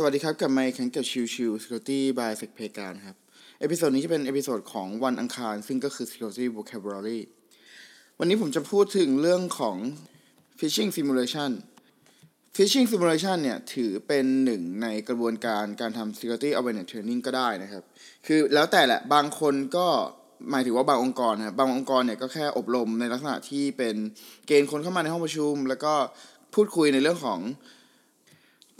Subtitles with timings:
[0.00, 3.16] สวัสดีครับกลับมาอีกครั้งกับชิวชิว Security by s e c p a y การครับ
[3.60, 7.20] episode นี้จะเป็น episode ของวันอังคาร ซึ่งก็คือ Security Vocabulary
[8.18, 9.76] วันนี้ผมจะพูดถึงเรื่องของ
[10.58, 11.50] Phishing Simulation
[12.56, 17.82] Phishing Simulation เนี่ยถือเป็นหนึ่งในกระบวนการการทำ Security Awareness Training ก็ได้นะครับ
[18.26, 19.86] คือแล้วแต่แหละ บางคนก็
[20.50, 23.96] หมายถึงว่าบางองค์กรนะบางองค์กรเนี่ยก็แค่อบรมในลักษณะที่เป็น
[24.46, 25.94] เกณฑ์คนเข้ามาในห้องประชุม แล้วก็
[26.54, 27.40] พูดคุยในเรื่องของ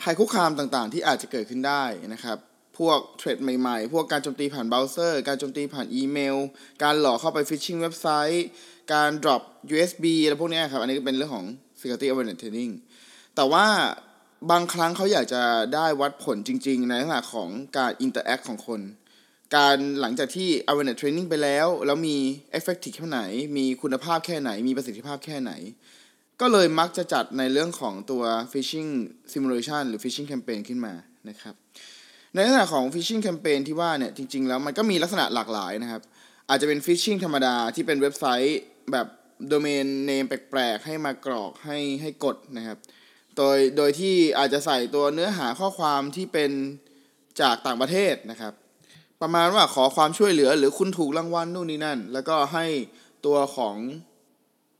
[0.00, 1.84] ภัยคุกคามต่างๆ ที่อาจจะเกิดขึ้นได้
[2.14, 2.38] นะครับ
[2.78, 6.36] พวกเทรดใหม่ๆ พวกการโจมตีผ่านเบราว์เซอร์ การโจมตีผ่านอีเมล
[6.82, 8.46] การหลอกเข้าไปฟิชชิงเว็บไซต์
[8.92, 11.46] การ drop USB อะไรพวกนี้ครับ อันนี้ก็เป็นเรื่องของ
[11.78, 12.72] security awareness training
[13.36, 13.66] แต่ว่า
[14.50, 15.42] บางครั้งเขาอยากจะ
[15.74, 18.80] ได้วัดผลจริง ๆ ในลักษณะของการ interact ของคน
[19.56, 22.16] การหลังจากที่ awareness training ไปแล้ว แล้วมี
[22.58, 23.20] effective แค่ไหน
[23.56, 25.52] มีคุณภาพแค่ไหน มีประสิทธิภาพแค่ไหน
[26.40, 28.22] ก็เลยมักจะจัดในเรื่องของตัว
[28.52, 28.90] phishing
[29.32, 30.94] simulation หรือ phishing campaign ขึ้นมา
[31.28, 31.54] นะครับ
[32.34, 36.02] ในลักษณะของ phishing campaign ที่ว่าเนี่ยจริง ๆ แล้วมันก็มีลักษณะหลากหลายนะครับ
[36.48, 38.60] อาจจะเป็น phishing ธรรมดาที่เป็นเว็บไซต์
[38.92, 39.06] แบบ
[39.48, 42.78] โดเมนเนมแปลก ๆ ให้มากรอกให้ให้กดนะครับ
[43.36, 46.50] โดยโดยที่อาจจะใส่ตัวเนื้อหาข้อความที่เป็น
[47.40, 48.52] จากต่างประเทศนะครับ
[49.22, 52.66] ประมาณว่าขอความช่วยเหลือหรือคุณถูกรางวัลนู่นนี่นั่น แล้วก็ให้
[53.26, 53.76] ตัวของ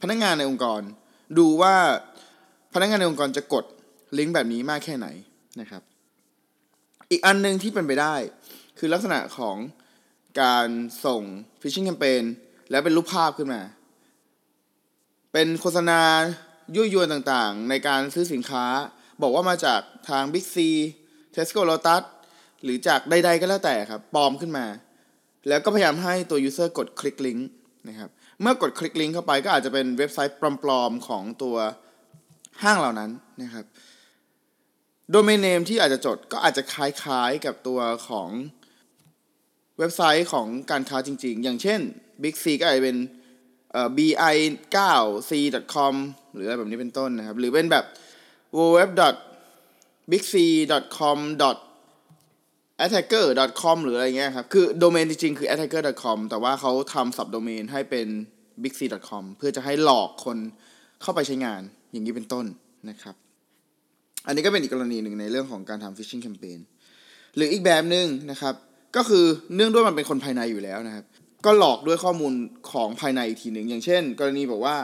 [0.01, 0.83] พนักงานในองค์กร
[1.39, 1.75] ดูว่า
[2.73, 3.65] พนักงานในองค์กรจะกด
[4.19, 5.07] ลิงก์แบบนี้มากแค่ไหน
[5.61, 5.83] นะครับ
[7.11, 8.15] อีกอันหนึ่งที่เป็นไปได้
[8.79, 9.57] คือลักษณะของ
[10.43, 10.69] การ
[11.05, 11.23] ส่ง
[11.61, 12.23] ฟิชชิงแคมเปญ
[12.71, 13.63] แล้วเป็นรูปภาพขึ้นมา
[15.33, 16.01] เป็นโฆษณา
[16.75, 18.65] ยั่วยวนต่างๆ ในการซื้อสินค้า
[19.23, 20.57] บอกว่ามาจากทาง Big C
[21.35, 22.03] Tesco Lotus
[22.63, 24.67] หรือจากใดๆก็แล้วแต่ครับปลอมขึ้นมา
[25.49, 27.49] แล้วก็พยายามให้ตัว user กดคลิกลิงก์
[27.89, 28.11] นะครับ
[28.43, 31.57] เมื่อกดคลิกลิงก์เข้าไปก็อาจจะเป็นเว็บไซต์ปลอมๆของตัว
[32.63, 33.11] ห้างเหล่านั้น
[33.43, 33.65] นะครับ
[35.11, 38.29] โดเมนเนมที่อาจจะจดก็อาจจะคล้ายๆกับตัวของ
[39.79, 41.81] เว็บไซต์ของการค้าจริงๆ อย่างเช่น
[42.23, 42.99] Big C ก็อาจจะเป็น
[43.97, 44.09] bi
[44.77, 45.31] 9 c
[45.75, 45.95] com
[46.35, 47.85] หรืออะไรแบบนี้เป็นต้นนะครับ หรือเป็นแบบ
[48.57, 49.03] www
[50.11, 50.35] big c
[50.99, 51.19] com
[52.85, 58.09] attacker.com หรืออะไรเงี้ยครับ คือโดเมนจริงๆ คือ attacker.com แต่ว่าเขาทำสับโดเมนให้เป็น
[58.63, 60.37] bigc.com เพื่อจะให้หลอกคน
[61.03, 61.61] เข้าไปใช้งาน
[61.93, 62.47] อย่างนี้เป็นต้น
[62.91, 63.15] นะครับ
[64.27, 66.59] อันนี้ก็เป็นอีกกรณีหนึ่งในเรื่องของการทำ phishing campaign
[67.37, 68.55] หรืออีกแบบหนึ่งนะครับ
[68.97, 69.25] ก็คือ
[69.55, 71.05] เนื่องด้วยมันเป็นคนภายในอยู่แล้วนะครับ
[71.45, 72.33] ก็หลอกด้วยข้อมูล
[72.73, 74.77] ของภายในอีกทีหนึ่งอย่างเช่น กรณีบอกว่า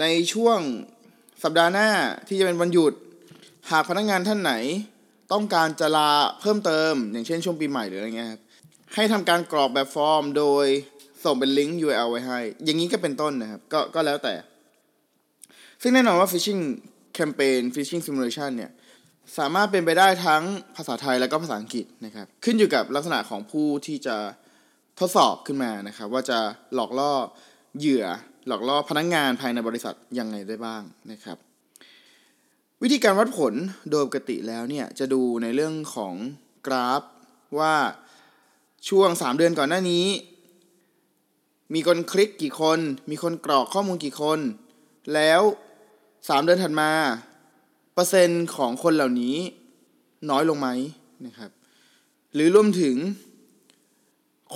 [0.00, 0.58] ในช่วง
[1.42, 1.88] สัปดาห์หน้า
[2.28, 2.92] ที่จะเป็นวันหยุด
[3.70, 4.52] หากพนักงงานท่านไหน
[5.32, 8.40] ต้องการจะลาเพิ่มเติม อย่างเช่นช่วงปีใหม่หรืออะไรเงี้ยครับ
[8.94, 10.66] ให้ทำการกรอกแบบฟอร์มโดย
[11.24, 14.34] ส่งเป็นลิงก์ URL ไว้ให้ อย่างนี้ก็เป็นต้นนะครับ ก็ก็แล้วแต่
[15.82, 16.62] ซึ่งแน่นอนว่า phishing
[17.18, 18.70] campaign phishing simulation เนี่ย
[19.38, 20.42] สามารถเป็นไปได้ทั้ง
[20.76, 24.16] ภาษาไทยและก็ภาษาอังกฤษนะครับ ขึ้นอยู่กับลักษณะของผู้ที่จะ
[25.00, 26.38] ทดสอบขึ้นมานะครับ ว่าจะ
[26.74, 27.12] หลอกล่อ
[27.78, 28.04] เหยื่อ
[28.48, 30.82] หลอกล่อพนักงงานภายในบริษัทยังไงได้บ้าง
[31.12, 31.36] นะครับ
[32.82, 33.54] วิธีการวัดผล
[33.90, 36.14] โดยปกติแล้วเนี่ย จะดูในเรื่องของ
[36.66, 37.02] กราฟ
[37.58, 37.74] ว่า
[38.88, 40.04] ช่วง 3 เดือนก่อนหน้านี้
[41.74, 42.78] มีคนคลิกกี่คน
[43.10, 44.38] มีคนกรอกข้อมูลกี่คน
[45.14, 45.42] แล้ว
[45.94, 46.90] 3 เดือนถัดมา
[47.94, 49.36] เปอร์เซ็นต์ของคนเหล่านี้
[50.30, 50.68] น้อยลงไหม
[51.26, 51.50] นะครับ
[52.34, 52.96] หรือรวมถึง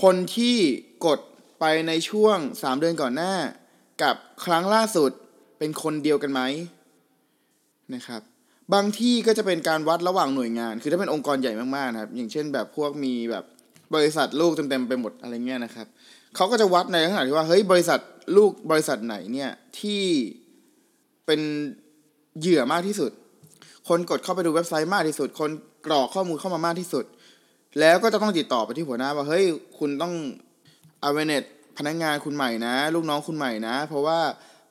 [0.02, 0.56] คนที่
[1.06, 1.20] กด
[1.60, 3.34] ไปในช่วง 3 เดือนก่อนหน้า
[4.02, 5.10] กับครั้งล่าสุด
[5.58, 6.40] เป็นคนเดียวกันไหม
[7.94, 8.22] นะครับ
[8.74, 13.44] บางที่ก็จะเป็นการวัดระหว่างหน่วยงาน คือถ้าเป็นองค์กรใหญ่มากๆนะครับ อย่างเช่นแบบพวกมีแบบ
[13.94, 15.86] บริษัทลูกเต็มๆไปหมดอะไรเงี้ยนะครับ
[16.38, 18.00] เขาก็จะวัดในลักษณะที่ว่าเฮ้ยบริษัท
[18.36, 19.50] ลูกบริษัทไหนเนี่ย
[19.80, 20.02] ที่
[21.26, 21.40] เป็น
[22.38, 23.10] เหยื่อมากที่สุด
[23.88, 25.50] คนกดเข้าไปดูเว็บไซต์มากที่สุด คน
[25.86, 27.04] กรอกข้อมูลเข้ามามากที่สุด
[27.80, 29.44] แล้วก็จะต้องติดต่อไปที่หัวหน้าว่าเฮ้ย
[29.78, 30.14] คุณต้อง
[31.00, 31.44] เอาเวเนต
[31.78, 34.18] พนักงานคุณใหม่นะ ลูกน้องคุณใหม่นะ เพราะว่า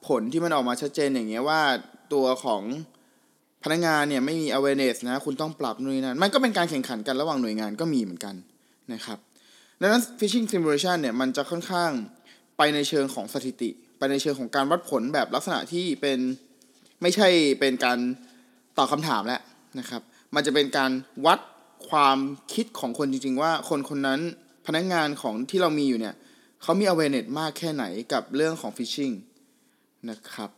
[0.08, 1.62] ผลที่มันออกมาชัดเจนอย่างเงี้ยว่า
[2.14, 2.62] ตัวของ
[3.64, 8.36] พนักงานเนี่ยไม่มี awareness นะ คุณต้องปรับนู่นนั่นมันก็เป็นการแข่งขันกันระหว่างหน่วยงานก็มีเหมือนกัน
[8.94, 9.20] นะครับ
[9.82, 11.92] ดังนั้น phishing simulation เนี่ยมันจะค่อนข้าง
[12.58, 16.20] ไปในเชิงของสถิติ ไปในเชิงของการวัดผลแบบลักษณะที่เป็น
[17.02, 17.28] ไม่ใช่
[17.60, 18.00] เป็นการ
[18.78, 19.42] ตอบคำถามแล้ว
[19.80, 20.02] นะครับ
[20.36, 20.92] มันจะเป็นการ
[21.26, 21.40] วัด
[21.90, 22.18] ความ
[22.54, 24.20] คิดของคนจริง ๆ ว่าคนคนนั้น
[24.68, 26.16] พนักงานของที่เรามีอยู่เนี่ย
[26.62, 27.84] เขามี awareness มากแค่ไหน
[28.14, 29.16] กับเรื่องของ phishing
[30.10, 30.50] นะครับ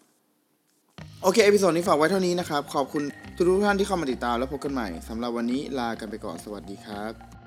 [1.21, 3.03] โอเค episode นี้ฝากไว้เท่านี้นะครับ ขอบคุณ
[3.35, 7.38] ทุกท่านที่เข้ามาติดตามแล้วพบกันใหม่สำหรับวันนี้ลากันไปก่อนสวัสดีครับ